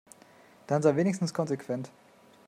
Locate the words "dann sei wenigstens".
0.65-1.31